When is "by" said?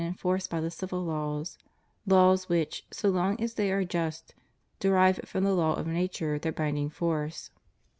0.49-0.59